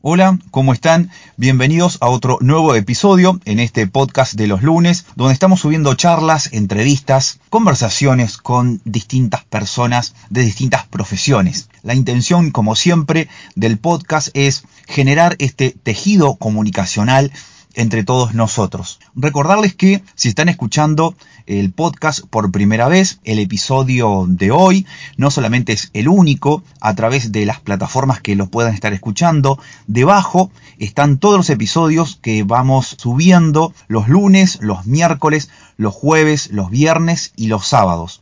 Hola, 0.00 0.38
¿cómo 0.52 0.72
están? 0.72 1.10
Bienvenidos 1.36 1.98
a 2.00 2.06
otro 2.08 2.38
nuevo 2.40 2.76
episodio 2.76 3.40
en 3.44 3.58
este 3.58 3.88
podcast 3.88 4.34
de 4.34 4.46
los 4.46 4.62
lunes, 4.62 5.06
donde 5.16 5.34
estamos 5.34 5.58
subiendo 5.58 5.92
charlas, 5.94 6.52
entrevistas, 6.52 7.40
conversaciones 7.50 8.36
con 8.36 8.80
distintas 8.84 9.42
personas 9.42 10.14
de 10.30 10.42
distintas 10.42 10.86
profesiones. 10.86 11.68
La 11.82 11.96
intención, 11.96 12.52
como 12.52 12.76
siempre, 12.76 13.28
del 13.56 13.76
podcast 13.76 14.28
es 14.34 14.62
generar 14.86 15.34
este 15.40 15.74
tejido 15.82 16.36
comunicacional 16.36 17.32
entre 17.78 18.02
todos 18.02 18.34
nosotros. 18.34 18.98
Recordarles 19.14 19.72
que 19.72 20.02
si 20.16 20.28
están 20.28 20.48
escuchando 20.48 21.14
el 21.46 21.72
podcast 21.72 22.26
por 22.28 22.50
primera 22.50 22.88
vez, 22.88 23.20
el 23.22 23.38
episodio 23.38 24.26
de 24.28 24.50
hoy 24.50 24.84
no 25.16 25.30
solamente 25.30 25.74
es 25.74 25.90
el 25.92 26.08
único 26.08 26.64
a 26.80 26.96
través 26.96 27.30
de 27.30 27.46
las 27.46 27.60
plataformas 27.60 28.20
que 28.20 28.34
lo 28.34 28.48
puedan 28.48 28.74
estar 28.74 28.92
escuchando, 28.92 29.60
debajo 29.86 30.50
están 30.78 31.18
todos 31.18 31.36
los 31.36 31.50
episodios 31.50 32.18
que 32.20 32.42
vamos 32.42 32.96
subiendo 32.98 33.72
los 33.86 34.08
lunes, 34.08 34.58
los 34.60 34.84
miércoles, 34.84 35.48
los 35.76 35.94
jueves, 35.94 36.50
los 36.50 36.70
viernes 36.70 37.32
y 37.36 37.46
los 37.46 37.68
sábados. 37.68 38.20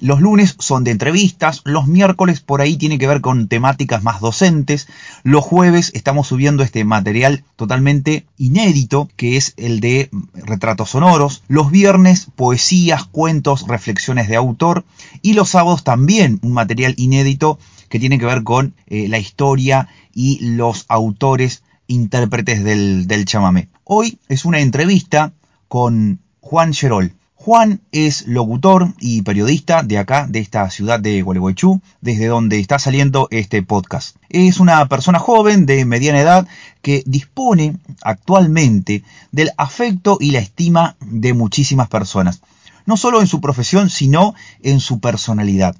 Los 0.00 0.20
lunes 0.20 0.54
son 0.60 0.84
de 0.84 0.92
entrevistas, 0.92 1.60
los 1.64 1.88
miércoles 1.88 2.40
por 2.40 2.60
ahí 2.60 2.76
tiene 2.76 2.98
que 2.98 3.08
ver 3.08 3.20
con 3.20 3.48
temáticas 3.48 4.04
más 4.04 4.20
docentes, 4.20 4.86
los 5.24 5.44
jueves 5.44 5.90
estamos 5.92 6.28
subiendo 6.28 6.62
este 6.62 6.84
material 6.84 7.42
totalmente 7.56 8.24
inédito 8.36 9.08
que 9.16 9.36
es 9.36 9.54
el 9.56 9.80
de 9.80 10.08
retratos 10.34 10.90
sonoros, 10.90 11.42
los 11.48 11.72
viernes 11.72 12.28
poesías, 12.36 13.06
cuentos, 13.06 13.66
reflexiones 13.66 14.28
de 14.28 14.36
autor 14.36 14.84
y 15.20 15.32
los 15.32 15.48
sábados 15.48 15.82
también 15.82 16.38
un 16.42 16.52
material 16.52 16.94
inédito 16.96 17.58
que 17.88 17.98
tiene 17.98 18.20
que 18.20 18.26
ver 18.26 18.44
con 18.44 18.74
eh, 18.86 19.08
la 19.08 19.18
historia 19.18 19.88
y 20.14 20.38
los 20.54 20.84
autores 20.88 21.64
intérpretes 21.88 22.62
del, 22.62 23.08
del 23.08 23.24
chamamé. 23.24 23.68
Hoy 23.82 24.20
es 24.28 24.44
una 24.44 24.60
entrevista 24.60 25.32
con 25.66 26.20
Juan 26.40 26.72
Gerol. 26.72 27.17
Juan 27.48 27.80
es 27.92 28.26
locutor 28.26 28.92
y 29.00 29.22
periodista 29.22 29.82
de 29.82 29.96
acá, 29.96 30.26
de 30.28 30.38
esta 30.38 30.68
ciudad 30.68 31.00
de 31.00 31.22
Gualeguaychú, 31.22 31.80
desde 32.02 32.26
donde 32.26 32.60
está 32.60 32.78
saliendo 32.78 33.26
este 33.30 33.62
podcast. 33.62 34.16
Es 34.28 34.60
una 34.60 34.86
persona 34.86 35.18
joven 35.18 35.64
de 35.64 35.86
mediana 35.86 36.20
edad 36.20 36.46
que 36.82 37.02
dispone 37.06 37.78
actualmente 38.02 39.02
del 39.32 39.50
afecto 39.56 40.18
y 40.20 40.32
la 40.32 40.40
estima 40.40 40.96
de 41.00 41.32
muchísimas 41.32 41.88
personas, 41.88 42.42
no 42.84 42.98
solo 42.98 43.22
en 43.22 43.26
su 43.26 43.40
profesión, 43.40 43.88
sino 43.88 44.34
en 44.62 44.78
su 44.78 45.00
personalidad. 45.00 45.74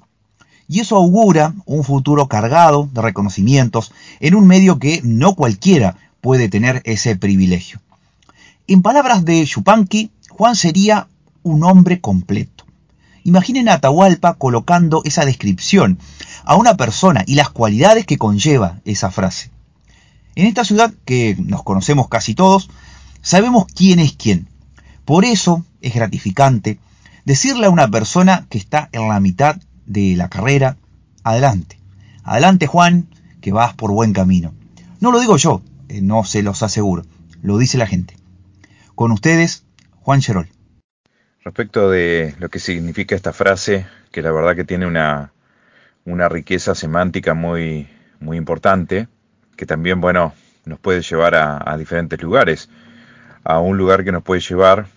Y 0.67 0.79
eso 0.79 0.95
augura 0.95 1.53
un 1.67 1.83
futuro 1.83 2.27
cargado 2.27 2.89
de 2.91 3.03
reconocimientos 3.03 3.91
en 4.19 4.33
un 4.33 4.47
medio 4.47 4.79
que 4.79 5.01
no 5.03 5.35
cualquiera 5.35 5.97
puede 6.19 6.49
tener 6.49 6.81
ese 6.85 7.15
privilegio. 7.15 7.79
En 8.65 8.81
palabras 8.81 9.23
de 9.23 9.45
Chupanqui, 9.45 10.09
Juan 10.31 10.55
sería 10.55 11.07
un 11.49 11.63
hombre 11.63 11.99
completo. 11.99 12.65
Imaginen 13.23 13.69
a 13.69 13.73
Atahualpa 13.73 14.35
colocando 14.35 15.01
esa 15.03 15.25
descripción 15.25 15.99
a 16.45 16.55
una 16.55 16.77
persona 16.77 17.23
y 17.27 17.35
las 17.35 17.49
cualidades 17.49 18.05
que 18.05 18.17
conlleva 18.17 18.79
esa 18.85 19.11
frase. 19.11 19.51
En 20.35 20.45
esta 20.45 20.63
ciudad, 20.63 20.93
que 21.05 21.35
nos 21.37 21.63
conocemos 21.63 22.07
casi 22.07 22.33
todos, 22.33 22.69
sabemos 23.21 23.65
quién 23.73 23.99
es 23.99 24.13
quién. 24.13 24.47
Por 25.05 25.25
eso 25.25 25.65
es 25.81 25.93
gratificante 25.93 26.79
decirle 27.25 27.65
a 27.65 27.71
una 27.71 27.89
persona 27.89 28.47
que 28.49 28.57
está 28.57 28.89
en 28.91 29.09
la 29.09 29.19
mitad 29.19 29.57
de 29.85 30.15
la 30.15 30.29
carrera, 30.29 30.77
adelante. 31.23 31.79
Adelante 32.23 32.67
Juan, 32.67 33.07
que 33.41 33.51
vas 33.51 33.73
por 33.73 33.91
buen 33.91 34.13
camino. 34.13 34.53
No 34.99 35.11
lo 35.11 35.19
digo 35.19 35.37
yo, 35.37 35.61
eh, 35.89 36.01
no 36.01 36.23
se 36.23 36.43
los 36.43 36.63
aseguro, 36.63 37.05
lo 37.41 37.57
dice 37.57 37.77
la 37.77 37.87
gente. 37.87 38.15
Con 38.95 39.11
ustedes, 39.11 39.63
Juan 40.01 40.21
Cherol. 40.21 40.49
Respecto 41.43 41.89
de 41.89 42.35
lo 42.39 42.49
que 42.49 42.59
significa 42.59 43.15
esta 43.15 43.31
frase, 43.31 43.87
que 44.11 44.21
la 44.21 44.31
verdad 44.31 44.57
que 44.57 44.65
tiene 44.65 44.85
una, 44.85 45.31
una 46.03 46.27
riqueza 46.27 46.75
semántica 46.75 47.33
muy, 47.33 47.87
muy 48.19 48.35
importante, 48.35 49.07
que 49.55 49.65
también, 49.65 50.01
bueno, 50.01 50.33
nos 50.65 50.79
puede 50.79 51.01
llevar 51.01 51.35
a, 51.35 51.77
diferentes 51.77 52.21
lugares. 52.21 52.69
A 53.45 53.59
un 53.59 53.77
lugar 53.77 54.03
que 54.03 54.11
nos 54.11 54.21
puede 54.21 54.41
llevar 54.41 54.87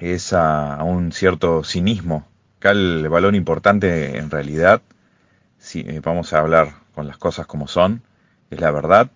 es 0.00 0.32
a, 0.32 0.82
un 0.82 1.12
cierto 1.12 1.62
cinismo. 1.62 2.26
Acá 2.58 2.72
el 2.72 3.08
valor 3.08 3.36
importante 3.36 4.18
en 4.18 4.28
realidad, 4.28 4.82
si 5.58 5.80
eh, 5.80 6.00
vamos 6.02 6.32
a 6.32 6.40
hablar 6.40 6.74
con 6.96 7.06
las 7.06 7.16
cosas 7.16 7.46
como 7.46 7.68
son, 7.68 8.02
es 8.50 8.60
la 8.60 8.72
verdad, 8.72 9.10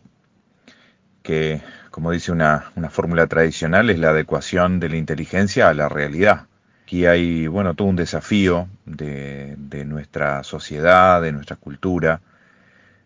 que 1.23 1.61
como 1.91 2.13
dice 2.13 2.31
una, 2.31 2.71
una 2.77 2.91
fórmula 2.91 3.27
tradicional, 3.27 3.91
es 3.91 3.99
la 3.99 4.11
adecuación 4.11 4.79
de 4.79 4.89
la 4.89 4.97
inteligencia 4.97 5.69
a 5.69 5.75
la 5.75 5.89
realidad. 5.89 6.47
Aquí 6.87 7.05
hay, 7.05 7.49
bueno, 7.49 7.75
todo 7.75 7.89
un 7.89 7.97
desafío 7.97 8.69
de, 8.85 9.57
nuestra 9.85 10.45
sociedad, 10.45 11.21
de 11.21 11.33
nuestra 11.33 11.57
cultura, 11.57 12.21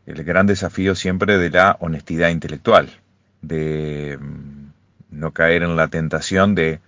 el 0.04 0.22
gran 0.22 0.46
desafío 0.46 0.94
siempre 0.94 1.38
de 1.38 1.48
la 1.48 1.78
honestidad 1.80 2.28
intelectual, 2.28 2.90
de 3.40 4.18
mm, 4.20 4.72
no 5.12 5.32
caer 5.32 5.62
en 5.62 5.76
la 5.76 5.88
tentación 5.88 6.54
de 6.54 6.80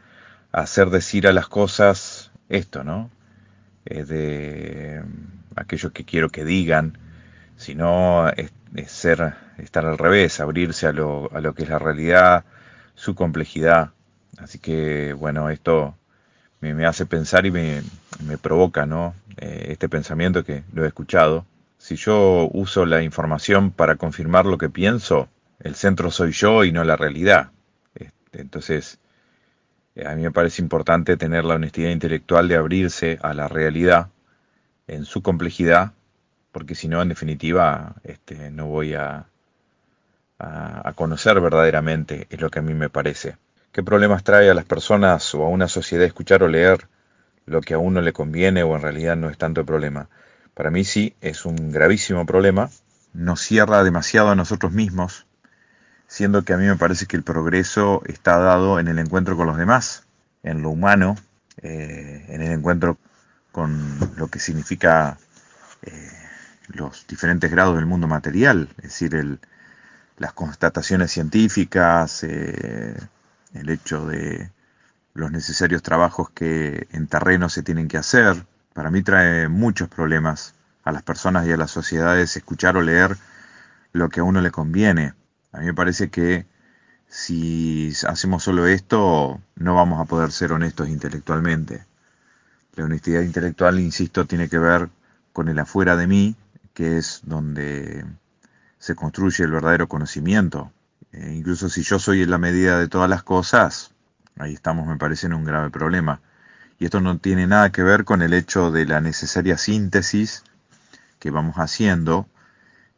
hacer 0.53 0.91
decir 0.91 1.27
a 1.27 1.33
las 1.33 1.49
cosas 1.49 2.31
esto, 2.51 2.85
¿no? 2.85 3.11
de 3.87 5.03
mm, 5.03 5.61
aquello 5.61 5.95
que 5.95 6.05
quiero 6.05 6.29
que 6.29 6.45
digan, 6.45 6.99
sino 7.57 8.29
es, 8.29 8.53
ser, 8.89 9.33
estar 9.57 9.87
al 9.87 9.97
revés, 9.97 10.41
abrirse 10.41 10.89
a 10.89 10.93
lo, 10.93 11.31
a 11.33 11.41
lo 11.41 11.55
que 11.55 11.63
es 11.63 11.71
la 11.71 11.79
realidad, 11.79 12.45
su 12.95 13.15
complejidad. 13.15 13.93
Así 14.37 14.59
que, 14.59 15.15
bueno, 15.15 15.49
esto 15.49 15.97
me, 16.63 16.87
hace 16.87 17.07
pensar 17.07 17.45
y 17.45 17.51
me, 17.51 17.83
provoca 18.41 18.87
¿no? 18.87 19.15
Eh, 19.37 19.67
este 19.71 19.89
pensamiento 19.89 20.45
que 20.45 20.63
lo 20.73 20.85
he 20.85 20.89
escuchado. 20.89 21.45
Si 21.77 21.97
yo 21.97 22.49
uso 22.53 22.87
la 22.87 23.03
información 23.03 23.73
para 23.73 23.97
confirmar 23.97 24.47
lo 24.47 24.59
que 24.59 24.71
pienso, 24.71 25.29
el 25.59 25.75
centro 25.75 26.11
soy 26.13 26.31
yo 26.31 26.65
y 26.65 26.71
no 26.71 26.85
la 26.85 26.97
realidad. 26.97 27.51
Este, 27.97 28.41
entonces, 28.41 29.01
eh, 29.97 30.07
a 30.07 30.15
mí 30.15 30.23
me 30.23 30.31
parece 30.31 30.63
importante 30.63 31.17
tener 31.17 31.45
la 31.45 31.57
honestidad 31.57 31.91
intelectual 31.91 32.47
de 32.47 32.57
abrirse 32.57 33.19
a 33.23 33.35
la 33.35 33.49
realidad 33.49 34.09
en 34.87 35.05
su 35.05 35.23
complejidad, 35.23 35.93
porque 36.53 36.77
si 36.77 36.87
no, 36.87 37.03
en 37.03 37.09
definitiva, 37.09 37.97
este, 38.05 38.51
no 38.53 38.67
voy 38.67 38.95
a, 38.95 39.27
a 40.39 40.93
conocer 40.95 41.41
verdaderamente, 41.41 42.27
es 42.31 42.41
lo 42.41 42.51
que 42.51 42.59
a 42.59 42.63
mí 42.63 42.75
me 42.75 42.89
parece. 42.89 43.37
¿Qué 43.73 43.83
problemas 43.83 44.23
trae 44.23 44.51
a 44.51 44.55
las 44.55 44.67
personas 44.67 45.35
o 45.35 45.45
a 45.45 45.49
una 45.49 45.67
sociedad 45.67 46.05
escuchar 46.05 46.43
o 46.43 46.49
leer 46.49 46.89
lo 47.47 47.63
que 47.63 47.73
a 47.73 47.79
uno 47.79 48.03
le 48.03 48.13
conviene 48.13 48.63
o 48.63 48.77
en 48.77 48.83
realidad 48.83 49.17
no 49.17 49.31
es 49.31 49.39
tanto 49.39 49.61
el 49.61 49.67
problema? 49.67 50.11
Para 50.53 50.71
mí 50.71 50.85
sí, 50.85 51.17
es 51.23 51.47
un 51.47 51.73
gravísimo 51.73 52.27
problema. 52.27 52.69
Nos 53.15 53.41
cierra 53.41 53.83
demasiado 53.83 54.29
a 54.29 54.35
nosotros 54.35 54.73
mismos, 54.73 55.27
siendo 56.07 56.45
que 56.45 56.53
a 56.53 56.59
mí 56.59 56.67
me 56.67 56.77
parece 56.77 57.07
que 57.07 57.17
el 57.17 57.23
progreso 57.23 58.03
está 58.05 58.37
dado 58.37 58.79
en 58.79 58.89
el 58.89 58.99
encuentro 58.99 59.39
con 59.39 59.47
los 59.47 59.57
demás, 59.57 60.05
en 60.43 60.61
lo 60.61 60.69
humano, 60.69 61.17
eh, 61.63 62.27
en 62.29 62.43
el 62.43 62.53
encuentro 62.53 62.99
con 63.53 63.99
lo 64.19 64.29
que 64.29 64.39
significa 64.39 65.17
eh, 65.81 66.11
los 66.69 67.07
diferentes 67.07 67.51
grados 67.51 67.77
del 67.77 67.87
mundo 67.87 68.07
material, 68.07 68.69
es 68.77 69.01
decir, 69.01 69.39
las 70.19 70.33
constataciones 70.35 71.11
científicas, 71.11 72.23
eh, 72.25 72.95
el 73.55 73.69
hecho 73.69 74.07
de 74.07 74.51
los 75.15 75.31
necesarios 75.31 75.83
trabajos 75.83 76.31
que 76.31 76.87
en 76.93 77.07
terreno 77.07 77.49
se 77.49 77.63
tienen 77.63 77.89
que 77.89 77.99
hacer. 77.99 78.47
Para 78.73 78.91
mí 78.91 79.03
trae 79.03 79.49
muchos 79.49 79.89
problemas 79.89 80.55
a 80.85 80.93
las 80.93 81.03
personas 81.03 81.47
y 81.47 81.53
a 81.53 81.57
las 81.57 81.71
sociedades 81.71 82.37
escuchar 82.37 82.77
o 82.77 82.83
leer 82.83 83.17
lo 83.93 84.09
que 84.09 84.21
a 84.21 84.25
uno 84.25 84.41
le 84.41 84.51
conviene. 84.51 85.15
A 85.53 85.59
mí 85.59 85.67
me 85.67 85.75
parece 85.75 86.09
que 86.11 86.47
si 87.09 87.93
hacemos 88.09 88.43
solo 88.43 88.67
esto, 88.67 89.41
no 89.57 89.75
vamos 89.75 90.01
a 90.01 90.07
poder 90.07 90.33
ser 90.33 90.53
honestos 90.53 90.89
intelectualmente. 90.89 91.85
La 92.75 92.85
honestidad 92.85 93.21
intelectual, 93.21 93.79
insisto, 93.79 94.25
tiene 94.25 94.49
que 94.49 94.59
ver 94.59 94.89
con 95.35 95.49
el 95.49 95.59
afuera 95.59 95.95
de 95.97 96.07
mí, 96.07 96.37
que 96.73 96.97
es 96.97 97.21
donde 97.25 98.07
se 98.79 98.95
construye 98.95 99.45
el 99.45 99.51
verdadero 99.51 99.89
conocimiento. 99.89 100.73
Eh, 101.13 101.35
incluso 101.37 101.69
si 101.69 101.83
yo 101.83 101.99
soy 101.99 102.23
en 102.23 102.31
la 102.31 102.39
medida 102.39 102.79
de 102.79 102.89
todas 102.89 103.09
las 103.09 103.23
cosas, 103.23 103.93
ahí 104.39 104.55
estamos, 104.55 104.87
me 104.87 104.97
parece, 104.97 105.27
en 105.27 105.35
un 105.35 105.45
grave 105.45 105.71
problema. 105.71 106.21
Y 106.79 106.87
esto 106.87 107.01
no 107.01 107.19
tiene 107.19 107.47
nada 107.47 107.71
que 107.71 107.83
ver 107.83 108.05
con 108.05 108.23
el 108.23 108.33
hecho 108.35 108.71
de 108.71 108.87
la 108.87 109.01
necesaria 109.01 109.59
síntesis 109.59 110.43
que 111.19 111.31
vamos 111.31 111.57
haciendo, 111.57 112.27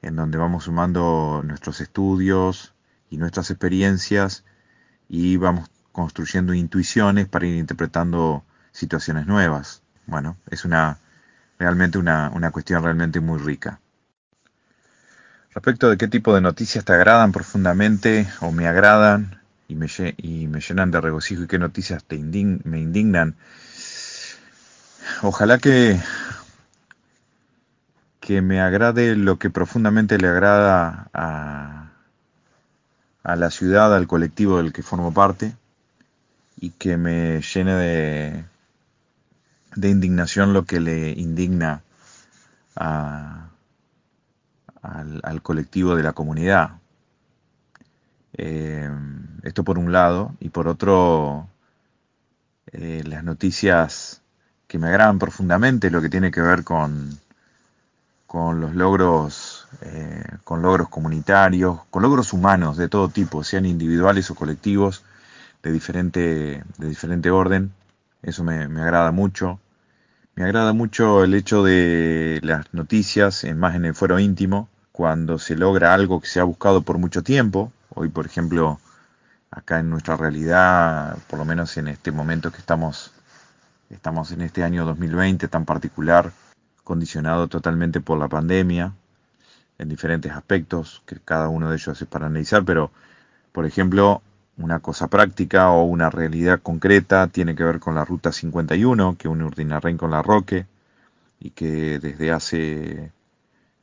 en 0.01 0.17
donde 0.17 0.39
vamos 0.39 0.65
sumando 0.65 1.43
nuestros 1.45 1.81
estudios 1.81 2.75
y 3.11 3.19
nuestras 3.19 3.51
experiencias 3.51 4.45
y 5.09 5.37
vamos 5.37 5.71
construyendo 5.93 6.55
intuiciones 6.55 7.29
para 7.29 7.47
ir 7.47 7.57
interpretando 7.57 8.45
situaciones 8.73 9.27
nuevas. 9.27 9.83
Bueno, 10.07 10.37
es 10.51 10.65
una 10.65 10.99
realmente 11.59 11.99
una, 11.99 12.31
una 12.35 12.51
cuestión 12.51 12.83
realmente 12.83 13.21
muy 13.21 13.39
rica. 13.39 13.81
Respecto 15.55 15.89
de 15.89 15.97
qué 15.97 16.09
tipo 16.09 16.35
de 16.35 16.41
noticias 16.41 16.85
te 16.85 16.93
agradan 16.93 17.31
profundamente 17.31 18.27
o 18.41 18.51
me 18.51 18.67
agradan 18.67 19.41
y 19.69 19.77
me, 19.77 19.87
y 20.17 20.49
me 20.49 20.61
llenan 20.61 20.91
de 20.91 21.01
regocijo 21.01 21.45
y 21.45 21.47
qué 21.47 21.61
noticias 21.61 22.03
te 22.03 22.19
me 22.19 22.81
indignan, 22.81 23.37
ojalá 25.23 25.59
que, 25.59 26.01
que 28.19 28.43
me 28.43 28.61
agrade 28.61 29.15
lo 29.15 29.39
que 29.39 29.49
profundamente 29.49 30.19
le 30.19 30.27
agrada 30.27 31.09
a, 31.15 31.91
a 33.23 33.37
la 33.37 33.51
ciudad, 33.51 33.95
al 33.95 34.09
colectivo 34.09 34.59
del 34.59 34.73
que 34.73 34.83
formo 34.83 35.15
parte 35.15 35.55
y 36.61 36.71
que 36.71 36.97
me 36.97 37.41
llene 37.43 37.75
de, 37.75 38.45
de 39.77 39.89
indignación 39.89 40.53
lo 40.53 40.65
que 40.65 40.81
le 40.81 41.11
indigna 41.11 41.83
a, 42.75 43.51
al, 44.85 45.43
colectivo 45.43 45.97
de 45.97 46.03
la 46.03 46.13
comunidad. 46.13 46.79
Eh, 48.35 48.91
esto 49.43 49.65
por 49.65 49.79
un 49.79 49.93
lado, 49.93 50.35
y 50.41 50.51
por 50.51 50.69
otro, 50.69 51.49
eh, 52.73 53.03
las 53.07 53.25
noticias 53.25 54.23
que 54.67 54.79
me 54.79 54.89
agradan 54.89 55.19
profundamente, 55.19 55.91
lo 55.91 56.03
que 56.03 56.09
tiene 56.09 56.31
que 56.31 56.41
ver 56.41 56.65
con, 56.65 57.19
con 58.27 58.61
los 58.61 58.75
logros, 58.75 59.69
eh, 59.83 60.25
con 60.45 60.63
logros 60.63 60.89
comunitarios, 60.89 61.81
con 61.91 62.03
logros 62.03 62.33
humanos 62.33 62.77
de 62.77 62.89
todo 62.89 63.09
tipo, 63.09 63.45
sean 63.45 63.67
individuales 63.67 64.31
o 64.31 64.35
colectivos, 64.35 65.05
de 65.63 65.73
diferente, 65.73 66.65
de 66.79 66.89
diferente 66.89 67.31
orden. 67.31 67.73
Eso 68.23 68.45
me, 68.45 68.69
me 68.69 68.83
agrada 68.83 69.13
mucho. 69.13 69.61
Me 70.35 70.45
agrada 70.45 70.73
mucho 70.73 71.23
el 71.23 71.35
hecho 71.35 71.63
de 71.63 72.41
las 72.43 72.73
noticias, 72.75 73.45
más 73.55 73.77
en 73.77 73.85
el 73.85 73.95
fuero 73.95 74.19
íntimo, 74.19 74.69
cuando 74.95 75.41
se 75.41 75.57
logra 75.57 75.93
algo 75.93 76.21
que 76.21 76.29
se 76.29 76.39
ha 76.39 76.45
buscado 76.45 76.83
por 76.83 76.99
mucho 76.99 77.25
tiempo. 77.25 77.73
Hoy, 77.97 78.11
por 78.11 78.27
ejemplo, 78.27 78.79
acá 79.51 79.81
en 79.81 79.91
nuestra 79.91 80.17
realidad, 80.17 81.19
por 81.29 81.41
lo 81.41 81.45
menos 81.45 81.77
en 81.79 81.89
este 81.89 82.13
momento 82.13 82.53
que 82.53 82.59
estamos, 82.59 83.11
estamos 83.91 84.31
en 84.31 84.43
este 84.43 84.63
año 84.63 84.85
2020 84.85 85.49
tan 85.49 85.65
particular, 85.65 86.31
condicionado 86.85 87.49
totalmente 87.49 88.01
por 88.01 88.19
la 88.19 88.29
pandemia, 88.29 88.93
en 89.79 89.89
diferentes 89.89 90.31
aspectos, 90.31 91.03
que 91.07 91.19
cada 91.19 91.49
uno 91.49 91.71
de 91.71 91.75
ellos 91.75 92.01
es 92.01 92.07
para 92.07 92.27
analizar, 92.27 92.65
pero, 92.65 92.93
por 93.51 93.67
ejemplo, 93.67 94.23
una 94.59 94.79
cosa 94.79 95.09
práctica 95.09 95.71
o 95.71 95.83
una 95.83 96.09
realidad 96.09 96.61
concreta 96.63 97.27
tiene 97.27 97.57
que 97.57 97.65
ver 97.65 97.81
con 97.81 97.97
la 97.97 98.05
Ruta 98.05 98.31
51, 98.31 99.17
que 99.19 99.27
une 99.27 99.43
Urdinarren 99.43 99.97
con 99.99 100.13
la 100.13 100.23
Roque, 100.23 100.67
y 101.41 101.51
que 101.51 101.99
desde 101.99 102.31
hace 102.31 103.11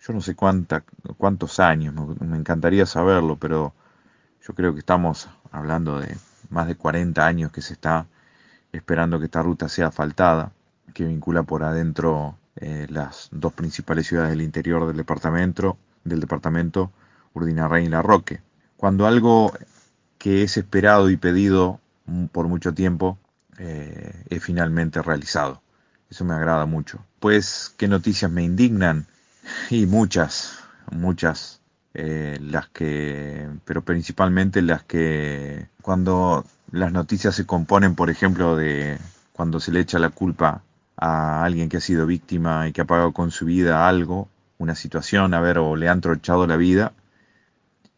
yo 0.01 0.13
no 0.13 0.21
sé 0.21 0.35
cuánta, 0.35 0.83
cuántos 1.17 1.59
años, 1.59 1.93
me, 2.19 2.37
encantaría 2.37 2.85
saberlo, 2.85 3.37
pero 3.37 3.73
yo 4.45 4.55
creo 4.55 4.73
que 4.73 4.79
estamos 4.79 5.29
hablando 5.51 5.99
de 5.99 6.17
más 6.49 6.67
de 6.67 6.75
40 6.75 7.25
años 7.25 7.51
que 7.51 7.61
se 7.61 7.73
está 7.73 8.07
esperando 8.71 9.19
que 9.19 9.25
esta 9.25 9.43
ruta 9.43 9.69
sea 9.69 9.87
asfaltada, 9.87 10.51
que 10.93 11.05
vincula 11.05 11.43
por 11.43 11.63
adentro 11.63 12.37
eh, 12.55 12.87
las 12.89 13.29
dos 13.31 13.53
principales 13.53 14.07
ciudades 14.07 14.31
del 14.31 14.41
interior 14.41 14.87
del 14.87 14.97
departamento, 14.97 15.77
del 16.03 16.19
departamento 16.19 16.91
Urdinarrey 17.33 17.85
y 17.85 17.89
La 17.89 18.01
Roque. 18.01 18.41
Cuando 18.77 19.05
algo 19.05 19.53
que 20.17 20.43
es 20.43 20.57
esperado 20.57 21.09
y 21.09 21.17
pedido 21.17 21.79
por 22.31 22.47
mucho 22.47 22.73
tiempo 22.73 23.19
eh, 23.57 24.23
es 24.29 24.43
finalmente 24.43 25.01
realizado. 25.01 25.61
Eso 26.09 26.25
me 26.25 26.33
agrada 26.33 26.65
mucho. 26.65 27.05
Pues, 27.19 27.73
¿qué 27.77 27.87
noticias 27.87 28.29
me 28.29 28.43
indignan? 28.43 29.07
Y 29.69 29.85
muchas, 29.85 30.59
muchas, 30.91 31.61
eh, 31.93 32.37
las 32.41 32.69
que, 32.69 33.47
pero 33.65 33.81
principalmente 33.83 34.61
las 34.61 34.83
que 34.83 35.67
cuando 35.81 36.45
las 36.71 36.91
noticias 36.91 37.35
se 37.35 37.45
componen, 37.45 37.95
por 37.95 38.09
ejemplo, 38.09 38.55
de 38.55 38.97
cuando 39.33 39.59
se 39.59 39.71
le 39.71 39.79
echa 39.81 39.99
la 39.99 40.09
culpa 40.09 40.63
a 40.97 41.43
alguien 41.43 41.69
que 41.69 41.77
ha 41.77 41.81
sido 41.81 42.05
víctima 42.05 42.67
y 42.67 42.73
que 42.73 42.81
ha 42.81 42.85
pagado 42.85 43.11
con 43.13 43.31
su 43.31 43.45
vida 43.45 43.87
algo, 43.87 44.29
una 44.57 44.75
situación, 44.75 45.33
a 45.33 45.41
ver, 45.41 45.57
o 45.57 45.75
le 45.75 45.89
han 45.89 46.01
trochado 46.01 46.45
la 46.47 46.57
vida, 46.57 46.93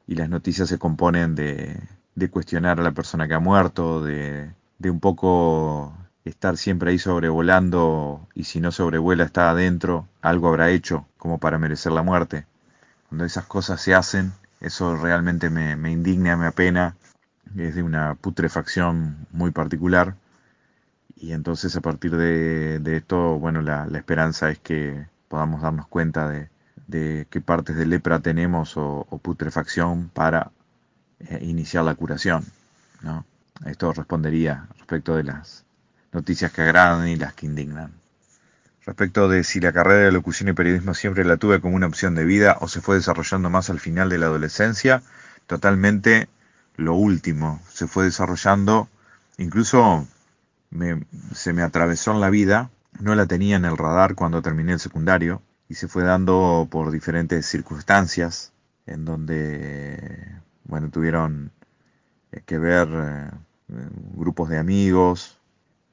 y 0.07 0.15
las 0.15 0.29
noticias 0.29 0.69
se 0.69 0.79
componen 0.79 1.35
de, 1.35 1.79
de 2.15 2.29
cuestionar 2.29 2.79
a 2.79 2.83
la 2.83 2.91
persona 2.91 3.27
que 3.27 3.33
ha 3.33 3.39
muerto, 3.39 4.03
de, 4.03 4.51
de 4.79 4.89
un 4.89 4.99
poco 4.99 5.93
estar 6.25 6.57
siempre 6.57 6.91
ahí 6.91 6.99
sobrevolando 6.99 8.27
y 8.33 8.45
si 8.45 8.59
no 8.59 8.71
sobrevuela 8.71 9.23
está 9.23 9.49
adentro, 9.49 10.07
algo 10.21 10.47
habrá 10.47 10.69
hecho 10.69 11.05
como 11.17 11.37
para 11.39 11.59
merecer 11.59 11.91
la 11.91 12.03
muerte. 12.03 12.45
Cuando 13.09 13.25
esas 13.25 13.45
cosas 13.45 13.81
se 13.81 13.93
hacen, 13.93 14.33
eso 14.61 14.95
realmente 14.95 15.49
me, 15.49 15.75
me 15.75 15.91
indigna, 15.91 16.37
me 16.37 16.47
apena, 16.47 16.95
es 17.57 17.75
de 17.75 17.83
una 17.83 18.15
putrefacción 18.15 19.27
muy 19.31 19.51
particular. 19.51 20.15
Y 21.15 21.33
entonces 21.33 21.75
a 21.75 21.81
partir 21.81 22.15
de, 22.15 22.81
esto, 22.97 23.39
bueno, 23.39 23.61
la, 23.61 23.87
esperanza 23.93 24.49
es 24.49 24.59
que 24.59 25.07
podamos 25.27 25.61
darnos 25.61 25.87
cuenta 25.87 26.27
de, 26.27 26.49
de 26.87 27.27
qué 27.29 27.41
partes 27.41 27.75
de 27.75 27.85
lepra 27.85 28.19
tenemos 28.19 28.73
o, 28.77 29.05
putrefacción 29.21 30.09
para 30.09 30.51
eh, 31.19 31.39
iniciar 31.41 31.83
la 31.85 31.95
curación. 31.95 32.45
¿no? 33.01 33.25
Esto 33.65 33.93
respondería 33.93 34.67
respecto 34.77 35.15
de 35.15 35.23
las 35.23 35.62
noticias 36.13 36.51
que 36.51 36.61
agradan 36.61 37.07
y 37.07 37.15
las 37.15 37.33
que 37.33 37.45
indignan. 37.45 37.91
Respecto 38.85 39.29
de 39.29 39.43
si 39.43 39.59
la 39.59 39.71
carrera 39.71 40.05
de 40.05 40.11
locución 40.11 40.49
y 40.49 40.53
periodismo 40.53 40.93
siempre 40.93 41.23
la 41.23 41.37
tuve 41.37 41.61
como 41.61 41.75
una 41.75 41.87
opción 41.87 42.15
de 42.15 42.25
vida 42.25 42.57
o 42.59 42.67
se 42.67 42.81
fue 42.81 42.95
desarrollando 42.95 43.49
más 43.49 43.69
al 43.69 43.79
final 43.79 44.09
de 44.09 44.17
la 44.17 44.25
adolescencia, 44.25 45.01
totalmente 45.47 46.27
lo 46.75 46.93
último. 46.93 47.61
Se 47.69 47.87
fue 47.87 48.05
desarrollando, 48.05 48.89
incluso 49.37 50.05
se 51.33 51.53
me 51.53 51.61
atravesó 51.61 52.11
en 52.11 52.19
la 52.19 52.29
vida, 52.29 52.71
no 52.99 53.15
la 53.15 53.25
tenía 53.25 53.55
en 53.55 53.65
el 53.65 53.77
radar 53.77 54.15
cuando 54.15 54.41
terminé 54.41 54.73
el 54.73 54.79
secundario 54.79 55.41
y 55.69 55.75
se 55.75 55.87
fue 55.87 56.03
dando 56.03 56.67
por 56.69 56.91
diferentes 56.91 57.45
circunstancias 57.45 58.51
en 58.85 59.05
donde, 59.05 60.35
bueno, 60.65 60.89
tuvieron 60.89 61.51
que 62.45 62.57
ver 62.57 62.87
eh, 62.91 63.31
grupos 64.13 64.49
de 64.49 64.57
amigos, 64.57 65.39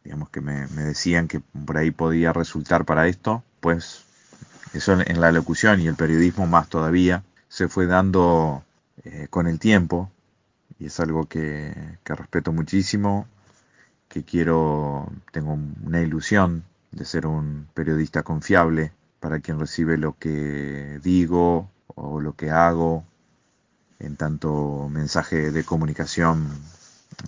digamos 0.05 0.31
que 0.31 0.41
me, 0.41 0.67
decían 0.67 1.29
que 1.29 1.41
por 1.41 1.77
ahí 1.77 1.91
podía 1.91 2.33
resultar 2.33 2.85
para 2.85 3.09
esto, 3.09 3.43
pues 3.61 4.05
eso 4.73 4.93
en 4.93 5.21
la 5.21 5.33
locución 5.33 5.81
y 5.81 5.89
el 5.89 5.97
periodismo 5.97 6.47
más 6.47 6.69
todavía 6.69 7.25
se 7.49 7.69
fue 7.69 7.87
dando 7.87 8.65
eh, 9.05 9.27
con 9.31 9.47
el 9.47 9.59
tiempo 9.59 10.11
y 10.79 10.87
es 10.87 11.01
algo 11.01 11.27
que, 11.27 11.75
que, 12.05 12.15
respeto 12.15 12.53
muchísimo, 12.53 13.27
que 14.09 14.25
quiero, 14.25 15.11
tengo 15.33 15.59
una 15.85 16.01
ilusión 16.01 16.65
de 16.93 17.05
ser 17.05 17.27
un 17.27 17.69
periodista 17.75 18.23
confiable 18.23 18.93
para 19.21 19.41
quien 19.41 19.61
recibe 19.61 19.99
lo 19.99 20.17
que 20.19 20.99
digo 21.03 21.71
o 21.87 22.21
lo 22.21 22.35
que 22.35 22.51
hago 22.51 23.05
en 23.99 24.17
tanto 24.17 24.89
mensaje 24.91 25.51
de 25.51 25.65
comunicación 25.65 26.49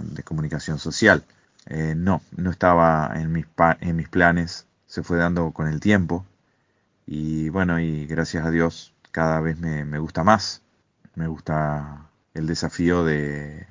de 0.00 0.22
comunicación 0.22 0.78
social. 0.78 1.24
Eh, 1.66 1.94
no, 1.96 2.22
no 2.36 2.50
estaba 2.50 3.12
en 3.14 3.32
mis, 3.32 3.46
en 3.80 3.96
mis 3.96 4.08
planes, 4.08 4.66
se 4.86 5.02
fue 5.02 5.18
dando 5.18 5.52
con 5.52 5.68
el 5.68 5.80
tiempo 5.80 6.26
y 7.06 7.48
bueno, 7.50 7.80
y 7.80 8.06
gracias 8.06 8.44
a 8.44 8.50
Dios 8.50 8.94
cada 9.10 9.40
vez 9.40 9.58
me, 9.58 9.98
gusta 9.98 10.24
más, 10.24 10.62
me 11.14 11.26
gusta 11.26 12.08
el 12.34 12.46
desafío 12.46 13.04
de, 13.04 13.66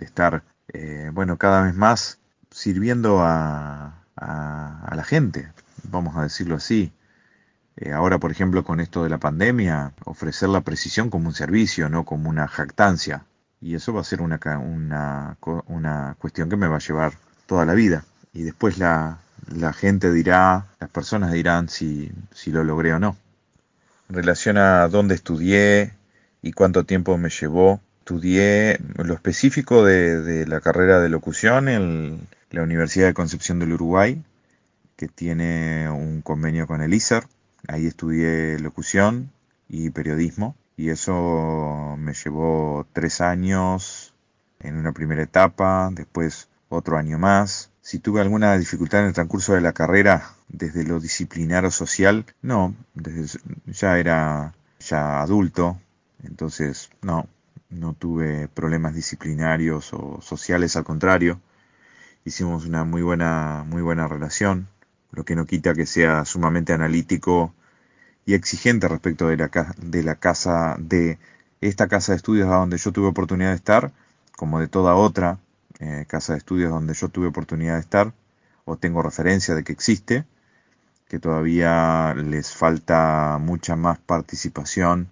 estar, 0.00 0.44
eh, 0.72 1.10
bueno, 1.12 1.36
cada 1.38 1.62
vez 1.62 1.74
más 1.74 2.18
sirviendo 2.50 3.20
a, 3.22 4.04
a, 4.16 4.92
la 4.94 5.04
gente, 5.04 5.52
vamos 5.84 6.16
a 6.16 6.22
decirlo 6.22 6.56
así. 6.56 6.92
Eh, 7.76 7.92
ahora, 7.92 8.18
por 8.18 8.30
ejemplo, 8.32 8.64
con 8.64 8.80
esto 8.80 9.04
de 9.04 9.10
la 9.10 9.18
pandemia, 9.18 9.92
ofrecer 10.04 10.48
la 10.48 10.62
precisión 10.62 11.10
como 11.10 11.28
un 11.28 11.34
servicio, 11.34 11.88
no 11.88 12.04
como 12.04 12.30
una 12.30 12.48
jactancia. 12.48 13.26
Y 13.60 13.74
eso 13.74 13.92
va 13.92 14.00
a 14.00 14.04
ser 14.04 14.22
una, 14.22 14.40
una, 14.58 15.36
una 15.66 16.16
cuestión 16.18 16.48
que 16.48 16.56
me 16.56 16.68
va 16.68 16.76
a 16.76 16.80
llevar 16.80 17.12
toda 17.48 17.64
la 17.64 17.74
vida. 17.74 18.04
Y 18.32 18.42
después 18.42 18.78
la, 18.78 19.18
la 19.52 19.72
gente 19.72 20.12
dirá, 20.12 20.66
las 20.78 20.90
personas 20.90 21.32
dirán 21.32 21.68
si, 21.68 22.12
si 22.32 22.52
lo 22.52 22.62
logré 22.62 22.92
o 22.92 23.00
no. 23.00 23.16
En 24.08 24.14
relación 24.14 24.58
a 24.58 24.86
dónde 24.88 25.16
estudié 25.16 25.94
y 26.42 26.52
cuánto 26.52 26.84
tiempo 26.84 27.18
me 27.18 27.30
llevó, 27.30 27.80
estudié 28.00 28.78
lo 28.96 29.14
específico 29.14 29.84
de, 29.84 30.20
de 30.20 30.46
la 30.46 30.60
carrera 30.60 31.00
de 31.00 31.08
locución 31.08 31.68
en 31.68 32.28
la 32.50 32.62
Universidad 32.62 33.06
de 33.06 33.14
Concepción 33.14 33.58
del 33.58 33.72
Uruguay, 33.72 34.22
que 34.96 35.08
tiene 35.08 35.88
un 35.90 36.20
convenio 36.22 36.66
con 36.66 36.82
el 36.82 36.94
ISER. 36.94 37.24
Ahí 37.66 37.86
estudié 37.86 38.58
locución 38.58 39.30
y 39.68 39.90
periodismo 39.90 40.54
y 40.76 40.90
eso 40.90 41.96
me 41.98 42.14
llevó 42.14 42.86
tres 42.92 43.20
años 43.20 44.14
en 44.60 44.76
una 44.76 44.92
primera 44.92 45.22
etapa, 45.22 45.90
después 45.92 46.48
otro 46.68 46.98
año 46.98 47.18
más. 47.18 47.70
Si 47.80 47.98
tuve 47.98 48.20
alguna 48.20 48.56
dificultad 48.58 49.00
en 49.00 49.06
el 49.06 49.12
transcurso 49.14 49.54
de 49.54 49.60
la 49.60 49.72
carrera, 49.72 50.34
desde 50.48 50.84
lo 50.84 51.00
disciplinar 51.00 51.64
o 51.64 51.70
social, 51.70 52.26
no, 52.42 52.74
desde, 52.94 53.38
ya 53.66 53.98
era 53.98 54.54
ya 54.80 55.22
adulto, 55.22 55.80
Entonces, 56.24 56.90
no, 57.02 57.28
no 57.70 57.94
tuve 57.94 58.48
problemas 58.48 58.94
disciplinarios 58.94 59.92
o 59.92 60.20
sociales, 60.20 60.76
al 60.76 60.84
contrario, 60.84 61.40
hicimos 62.24 62.66
una 62.66 62.84
muy 62.84 63.02
buena, 63.02 63.64
muy 63.66 63.82
buena 63.82 64.08
relación, 64.08 64.68
lo 65.12 65.24
que 65.24 65.36
no 65.36 65.46
quita 65.46 65.74
que 65.74 65.86
sea 65.86 66.24
sumamente 66.24 66.72
analítico 66.72 67.54
y 68.26 68.34
exigente 68.34 68.88
respecto 68.88 69.28
de 69.28 69.36
la, 69.36 69.50
de 69.78 70.02
la 70.02 70.16
casa, 70.16 70.76
de 70.78 71.18
esta 71.60 71.88
casa 71.88 72.12
de 72.12 72.16
estudios 72.16 72.48
a 72.48 72.56
donde 72.56 72.78
yo 72.78 72.92
tuve 72.92 73.08
oportunidad 73.08 73.50
de 73.50 73.56
estar, 73.56 73.92
como 74.36 74.60
de 74.60 74.68
toda 74.68 74.94
otra 74.94 75.38
eh, 75.80 76.06
casa 76.08 76.32
de 76.32 76.38
estudios 76.38 76.70
donde 76.70 76.94
yo 76.94 77.08
tuve 77.08 77.28
oportunidad 77.28 77.74
de 77.74 77.80
estar, 77.80 78.12
o 78.64 78.76
tengo 78.76 79.02
referencia 79.02 79.54
de 79.54 79.64
que 79.64 79.72
existe, 79.72 80.24
que 81.08 81.18
todavía 81.18 82.14
les 82.14 82.52
falta 82.52 83.38
mucha 83.40 83.76
más 83.76 83.98
participación 83.98 85.10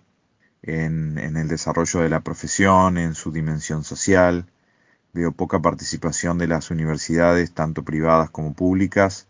en, 0.63 1.19
el 1.19 1.49
desarrollo 1.49 2.01
de 2.01 2.09
la 2.11 2.21
profesión, 2.21 2.99
en 2.99 3.15
su 3.15 3.33
dimensión 3.33 3.85
social. 3.85 4.47
Veo 5.13 5.33
poca 5.33 5.61
participación 5.61 6.37
de 6.39 6.49
las 6.49 6.71
universidades, 6.71 7.53
tanto 7.53 7.85
privadas 7.85 8.31
como 8.31 8.53
públicas, 8.53 9.29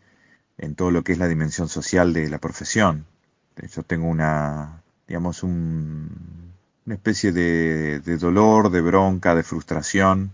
en 0.58 0.74
todo 0.74 0.90
lo 0.90 1.04
que 1.04 1.12
es 1.12 1.18
la 1.18 1.28
dimensión 1.28 1.68
social 1.68 2.12
de 2.12 2.28
la 2.30 2.38
profesión. 2.38 3.06
Yo 3.70 3.82
tengo 3.82 4.08
una, 4.08 4.82
digamos, 5.06 5.42
un, 5.42 6.52
una 6.86 6.94
especie 6.94 7.32
de 7.32 8.00
dolor, 8.18 8.70
de 8.70 8.80
bronca, 8.80 9.34
de 9.34 9.42
frustración 9.42 10.32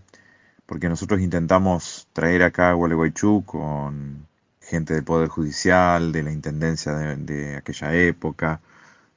porque 0.65 0.89
nosotros 0.89 1.21
intentamos 1.21 2.07
traer 2.13 2.43
acá 2.43 2.69
a 2.69 2.73
Gualeguaychú 2.73 3.43
con 3.45 4.27
gente 4.61 4.93
del 4.93 5.03
Poder 5.03 5.27
Judicial, 5.29 6.11
de 6.11 6.23
la 6.23 6.31
Intendencia 6.31 6.93
de, 6.93 7.57
aquella 7.57 7.93
época, 7.95 8.61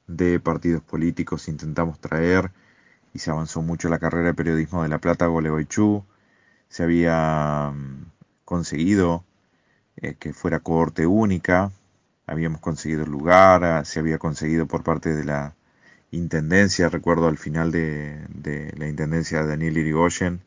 de 0.07 0.39
partidos 0.39 0.83
políticos, 0.83 1.47
intentamos 1.47 1.99
traer 1.99 2.51
y 3.13 3.19
se 3.19 3.31
avanzó 3.31 3.61
mucho 3.61 3.89
la 3.89 3.99
carrera 3.99 4.27
de 4.27 4.33
periodismo 4.33 4.83
de 4.83 4.89
La 4.89 4.99
Plata 4.99 5.25
a 5.25 5.29
Gualeguaychú, 5.29 6.03
se 6.69 6.83
había 6.83 7.71
mm, 7.73 8.11
conseguido 8.45 9.23
eh, 9.97 10.15
que 10.19 10.33
fuera 10.33 10.59
cohorte 10.59 11.07
única, 11.07 11.71
habíamos 12.27 12.61
conseguido 12.61 13.03
el 13.03 13.11
lugar, 13.11 13.63
ah, 13.63 13.85
se 13.85 13.99
había 13.99 14.19
conseguido 14.19 14.67
por 14.67 14.83
parte 14.83 15.15
de 15.15 15.23
la 15.23 15.55
Intendencia, 16.11 16.89
recuerdo 16.89 17.27
al 17.27 17.37
final 17.37 17.71
de, 17.71 18.25
de 18.29 18.73
la 18.77 18.87
Intendencia 18.87 19.41
de 19.41 19.47
Daniel 19.47 19.77
Irigoyen, 19.77 20.41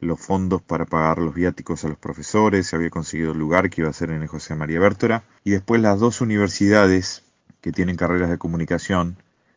los 0.00 0.20
fondos 0.20 0.62
para 0.62 0.84
pagar 0.84 1.18
los 1.18 1.34
viáticos 1.34 1.84
a 1.84 1.88
los 1.88 1.98
profesores, 1.98 2.66
se 2.66 2.76
había 2.76 2.90
conseguido 2.90 3.32
el 3.32 3.38
lugar 3.38 3.70
que 3.70 3.82
iba 3.82 3.90
a 3.90 3.94
ser 3.94 4.10
en 4.10 4.22
el 4.22 4.28
José 4.28 4.54
María 4.54 4.80
Bértora, 4.80 5.24
y 5.44 5.50
después 5.50 5.80
las 5.80 6.00
dos 6.00 6.20
universidades 6.20 7.22
que 7.60 7.72
tienen 7.72 7.96
carreras 7.96 8.30
de 8.30 8.38
comunicación, 8.38 9.16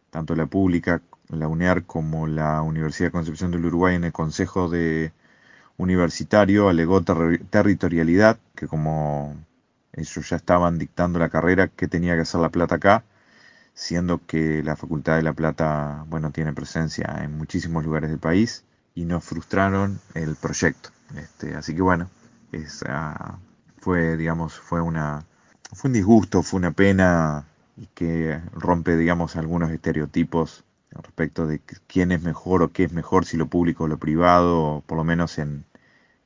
tanto 0.10 0.36
la 0.36 0.46
pública, 0.46 1.02
la 1.30 1.48
UNEAR, 1.48 1.84
como 1.84 2.28
la 2.28 2.62
Universidad 2.62 3.08
de 3.08 3.12
Concepción 3.12 3.52
del 3.52 3.66
Uruguay 3.66 3.96
en 3.96 4.06
el 4.06 4.14
Consejo 4.14 4.70
de 4.70 5.12
Universitario 5.78 6.70
alegó 6.70 7.04
territorialidad, 7.04 8.40
que 8.56 8.68
como 8.68 9.36
ellos 9.94 10.30
ya 10.30 10.38
estaban 10.38 10.78
dictando 10.78 11.20
la 11.20 11.30
carrera, 11.30 11.68
que 11.68 11.88
tenía 11.88 12.16
que 12.16 12.22
hacer 12.22 12.40
La 12.42 12.50
Plata 12.50 12.76
acá, 12.76 13.04
siendo 13.74 14.26
que 14.26 14.64
la 14.64 14.76
Facultad 14.76 15.18
de 15.18 15.24
La 15.24 15.34
Plata, 15.34 16.06
bueno, 16.08 16.32
tiene 16.32 16.54
presencia 16.54 17.20
en 17.24 17.38
muchísimos 17.38 17.84
lugares 17.84 18.10
del 18.10 18.20
país, 18.20 18.64
y 18.98 19.06
nos 19.06 19.24
frustraron 19.24 20.00
el 20.16 20.36
proyecto. 20.36 20.90
Este, 21.16 21.54
así 21.54 21.76
que 21.76 21.84
bueno, 21.84 22.10
esa 22.52 23.38
fue, 23.80 24.18
digamos, 24.18 24.56
fue 24.56 24.82
una, 24.82 25.24
fue 25.72 25.90
un 25.90 25.94
disgusto, 25.94 26.42
fue 26.42 26.58
una 26.58 26.72
pena 26.72 27.46
y 27.78 27.86
que 27.94 28.42
rompe, 28.54 28.98
digamos, 28.98 29.36
algunos 29.36 29.70
estereotipos 29.70 30.64
respecto 30.90 31.46
de 31.46 31.62
quién 31.86 32.12
es 32.12 32.24
mejor 32.24 32.64
o 32.64 32.72
qué 32.72 32.86
es 32.86 32.92
mejor, 32.92 33.26
si 33.26 33.38
lo 33.38 33.46
público 33.46 33.84
o 33.84 33.88
lo 33.88 34.00
privado, 34.00 34.84
por 34.88 34.98
lo 34.98 35.04
menos 35.04 35.38
en, 35.38 35.66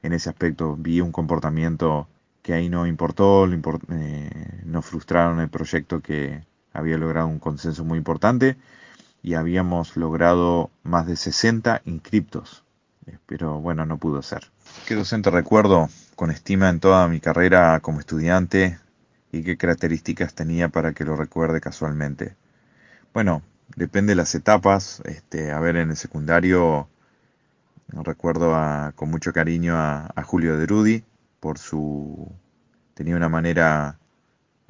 en 0.01 0.13
ese 0.13 0.29
aspecto 0.29 0.77
vi 0.77 1.01
un 1.01 1.11
comportamiento 1.11 2.07
que 2.41 2.53
ahí 2.53 2.69
no 2.69 2.87
importó, 2.87 3.49
eh, 3.51 4.61
no 4.63 4.81
frustraron 4.81 5.41
el 5.41 5.49
proyecto 5.49 5.99
que 5.99 6.45
había 6.71 6.97
logrado 6.97 7.27
un 7.27 7.39
consenso 7.39 7.83
muy 7.83 7.97
importante 7.97 8.55
y 9.23 9.35
habíamos 9.35 9.97
logrado 9.97 10.71
más 10.83 11.05
de 11.05 11.15
60 11.15 11.81
inscriptos, 11.85 12.63
eh, 13.05 13.17
pero 13.25 13.59
bueno, 13.59 13.85
no 13.85 13.97
pudo 13.97 14.21
ser. 14.21 14.51
¿Qué 14.87 14.95
docente 14.95 15.29
recuerdo 15.29 15.89
con 16.15 16.31
estima 16.31 16.69
en 16.69 16.79
toda 16.79 17.07
mi 17.07 17.19
carrera 17.19 17.79
como 17.81 17.99
estudiante 17.99 18.79
y 19.31 19.43
qué 19.43 19.57
características 19.57 20.33
tenía 20.33 20.69
para 20.69 20.93
que 20.93 21.05
lo 21.05 21.15
recuerde 21.15 21.61
casualmente? 21.61 22.35
Bueno, 23.13 23.43
depende 23.75 24.11
de 24.11 24.15
las 24.15 24.33
etapas. 24.35 25.01
Este, 25.05 25.51
a 25.51 25.59
ver, 25.59 25.75
en 25.75 25.91
el 25.91 25.97
secundario 25.97 26.87
recuerdo 27.87 28.55
con 28.95 29.11
mucho 29.11 29.33
cariño 29.33 29.75
a, 29.75 30.23
Julio 30.23 30.57
de 30.57 30.65
Rudy 30.65 31.03
por 31.41 31.59
su 31.59 32.31
tenía 32.93 33.17
una 33.17 33.27
manera 33.27 33.99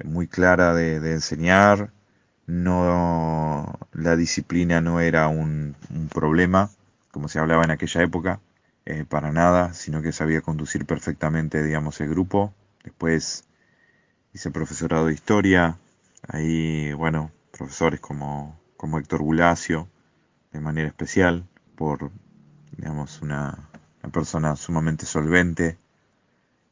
muy 0.02 0.26
clara 0.26 0.74
de 0.74 0.96
enseñar, 1.12 1.92
no 2.46 3.78
la 3.92 4.16
disciplina 4.16 4.80
no 4.80 5.00
era 5.00 5.28
un, 5.28 5.76
problema, 6.12 6.70
como 7.10 7.28
se 7.28 7.38
hablaba 7.38 7.64
en 7.64 7.70
aquella 7.70 8.02
época, 8.02 8.40
eh, 8.84 9.04
para 9.08 9.32
nada, 9.32 9.74
sino 9.74 10.02
que 10.02 10.12
sabía 10.12 10.40
conducir 10.40 10.86
perfectamente, 10.86 11.62
digamos, 11.62 12.00
el 12.00 12.08
grupo. 12.10 12.52
Después 12.84 13.44
hice 14.34 14.50
profesorado 14.50 15.06
de 15.06 15.14
historia, 15.14 15.78
ahí, 16.28 16.92
bueno, 16.94 17.30
profesores 17.52 18.00
como, 18.00 18.58
como 18.76 18.98
Héctor 18.98 19.22
Bulacio, 19.22 19.88
de 20.52 20.60
manera 20.60 20.88
especial, 20.88 21.46
por, 21.76 22.10
digamos, 22.76 23.22
una, 23.22 23.68
una 24.02 24.12
persona 24.12 24.56
sumamente 24.56 25.06
solvente, 25.06 25.78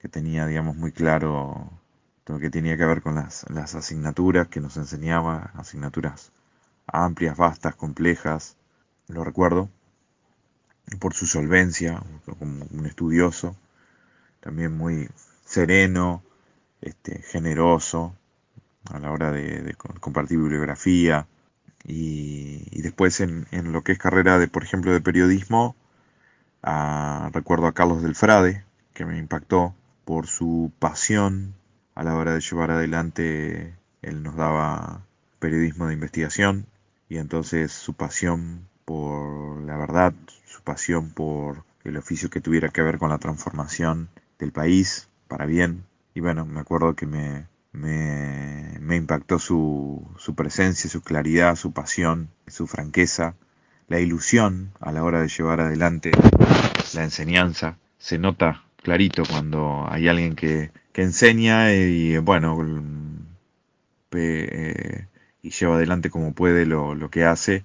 que 0.01 0.09
tenía, 0.09 0.47
digamos, 0.47 0.77
muy 0.77 0.93
claro 0.93 1.80
lo 2.27 2.39
que 2.39 2.51
tenía 2.51 2.77
que 2.77 2.85
ver 2.85 3.03
con 3.03 3.17
las, 3.17 3.45
las 3.51 3.75
asignaturas 3.75 4.49
que 4.49 4.61
nos 4.61 4.77
enseñaba, 4.77 5.51
asignaturas 5.55 6.33
amplias, 6.87 7.37
vastas, 7.37 7.75
complejas, 7.75 8.57
lo 9.09 9.25
recuerdo, 9.25 9.69
por 10.99 11.15
su 11.15 11.27
solvencia, 11.27 12.03
como 12.39 12.67
un 12.71 12.87
estudioso, 12.87 13.57
también 14.41 14.77
muy 14.77 15.09
sereno, 15.45 16.23
este, 16.81 17.23
generoso 17.23 18.15
a 18.91 18.99
la 18.99 19.11
hora 19.13 19.31
de, 19.31 19.75
compartir 20.01 20.39
bibliografía. 20.39 21.27
Y, 21.85 22.83
después 22.83 23.21
en, 23.21 23.47
en, 23.51 23.73
lo 23.73 23.83
que 23.83 23.93
es 23.93 23.99
carrera 23.99 24.39
de, 24.39 24.49
por 24.49 24.65
ejemplo, 24.65 24.93
de 24.93 25.01
periodismo, 25.01 25.77
recuerdo 27.33 27.67
a 27.67 27.73
Carlos 27.73 28.03
del 28.03 28.15
Frade, 28.15 28.65
que 28.95 29.05
me 29.05 29.19
impactó 29.19 29.75
por 30.05 30.27
su 30.27 30.73
pasión 30.79 31.55
a 32.01 32.03
la 32.03 32.17
hora 32.17 32.33
de 32.33 32.41
llevar 32.41 32.71
adelante, 32.71 33.75
él 34.01 34.23
nos 34.23 34.35
daba 34.35 35.03
periodismo 35.39 35.87
de 35.87 35.93
investigación 35.93 36.65
y 37.11 37.19
entonces 37.19 37.73
su 37.73 37.93
pasión 37.93 38.67
por 38.87 39.61
la 39.61 39.77
verdad, 39.77 40.15
su 40.47 40.63
pasión 40.63 41.11
por 41.11 41.63
el 41.85 41.99
oficio 41.99 42.31
que 42.31 42.41
tuviera 42.41 42.71
que 42.71 42.81
ver 42.81 42.97
con 42.97 43.11
la 43.11 43.19
transformación 43.19 44.09
del 44.39 44.51
país 44.51 45.09
para 45.29 45.45
bien. 45.45 45.85
Y 46.15 46.21
bueno, 46.21 46.47
me 46.47 46.61
acuerdo 46.61 46.97
que 46.97 47.05
me, 47.05 47.49
me, 47.73 48.97
impactó 48.97 49.39
su, 49.39 50.03
su 50.17 50.35
presencia, 50.35 50.89
su 50.89 51.03
claridad, 51.03 51.55
su 51.55 51.73
pasión, 51.73 52.31
su 52.47 52.67
franqueza, 52.67 53.35
la 53.89 54.01
ilusión 54.01 54.73
a 54.81 54.91
la 54.91 55.05
hora 55.05 55.21
de 55.21 55.29
llevar 55.29 55.61
adelante 55.61 56.13
la 56.95 57.05
enseñanza. 57.05 57.77
Se 57.99 58.17
nota 58.17 58.65
clarito 58.83 59.23
cuando 59.29 59.87
hay 59.91 60.09
alguien 60.09 60.35
que 60.35 60.71
que 60.93 61.03
enseña 61.03 61.73
y 61.73 62.19
bueno, 62.19 62.59
eh, 64.13 65.07
y 65.43 65.51
lleva 65.51 65.77
adelante 65.77 66.11
como 66.11 66.33
puede 66.35 66.67
lo, 66.67 66.95
lo, 66.95 67.11
que 67.11 67.25
hace, 67.25 67.65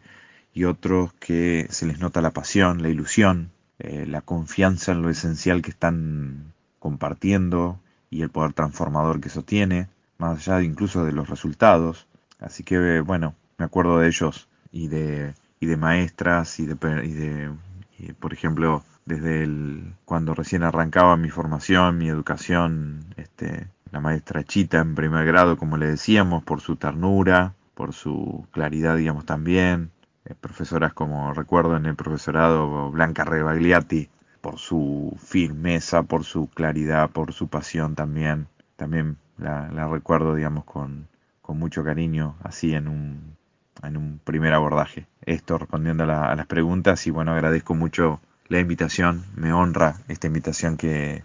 y 0.54 0.66
otros 0.66 1.14
que 1.14 1.68
se 1.70 1.86
les 1.86 2.00
nota 2.00 2.22
la 2.22 2.32
pasión, 2.32 2.82
la 2.82 2.90
ilusión, 2.90 3.52
eh, 3.80 4.06
la 4.08 4.22
confianza 4.22 4.92
en 4.92 5.02
lo 5.02 5.10
esencial 5.10 5.62
que 5.62 5.72
están 5.72 6.54
compartiendo 6.80 7.80
y 8.10 8.22
el 8.22 8.30
poder 8.30 8.54
transformador 8.54 9.20
que 9.20 9.30
eso 9.30 9.44
tiene, 9.44 9.90
más 10.18 10.48
allá 10.48 10.62
incluso 10.64 11.04
de 11.04 11.12
los 11.12 11.30
resultados. 11.30 12.08
Así 12.40 12.64
que 12.64 13.02
bueno, 13.02 13.36
me 13.58 13.66
acuerdo 13.66 14.00
de 14.00 14.08
ellos 14.08 14.48
y 14.72 14.88
de, 14.88 15.34
y 15.60 15.66
de 15.66 15.78
maestras 15.78 16.60
y 16.60 16.66
de, 16.66 16.76
y 17.04 17.12
de 17.14 17.52
por 18.20 18.34
ejemplo, 18.34 18.84
desde 19.06 19.44
el, 19.44 19.96
cuando 20.06 20.34
recién 20.34 20.64
arrancaba 20.64 21.18
mi 21.18 21.30
formación, 21.30 21.98
mi 21.98 22.10
educación, 22.10 23.06
este, 23.18 23.68
la 23.92 24.00
maestra 24.00 24.44
Chita 24.44 24.80
en 24.80 24.96
primer 24.96 25.26
grado, 25.26 25.58
como 25.58 25.78
le 25.78 25.88
decíamos, 25.88 26.44
por 26.44 26.62
su 26.62 26.76
ternura, 26.76 27.54
por 27.76 27.94
su 27.94 28.46
claridad, 28.52 28.98
digamos, 28.98 29.26
también. 29.26 29.92
Eh, 30.26 30.34
profesoras 30.40 30.94
como 30.94 31.34
recuerdo 31.34 31.78
en 31.78 31.86
el 31.86 31.96
profesorado 31.96 32.92
Blanca 32.92 33.24
Rebagliati, 33.24 34.10
por 34.42 34.58
su 34.60 35.18
firmeza, 35.24 36.04
por 36.04 36.24
su 36.24 36.48
claridad, 36.50 37.10
por 37.10 37.34
su 37.34 37.48
pasión 37.48 37.96
también. 37.96 38.48
También 38.76 39.18
la, 39.38 39.70
la 39.72 39.88
recuerdo, 39.88 40.36
digamos, 40.36 40.66
con, 40.66 41.08
con 41.42 41.60
mucho 41.60 41.84
cariño, 41.84 42.36
así 42.44 42.74
en 42.74 42.88
un, 42.88 43.36
en 43.84 43.98
un 43.98 44.20
primer 44.24 44.54
abordaje. 44.54 45.06
esto 45.26 45.58
respondiendo 45.60 46.04
a, 46.04 46.36
las 46.36 46.48
preguntas 46.48 47.06
y 47.08 47.12
bueno, 47.12 47.34
agradezco 47.34 47.76
mucho 47.76 48.20
la 48.48 48.60
invitación, 48.60 49.26
me 49.36 49.54
honra 49.54 49.98
esta 50.08 50.28
invitación 50.28 50.78
que, 50.78 51.24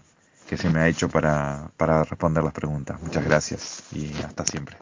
se 0.55 0.69
me 0.69 0.81
ha 0.81 0.87
hecho 0.89 1.07
para, 1.07 1.71
para 1.77 2.03
responder 2.03 2.43
las 2.43 2.53
preguntas. 2.53 3.01
Muchas 3.01 3.23
gracias 3.23 3.83
y 3.93 4.11
hasta 4.21 4.45
siempre. 4.45 4.75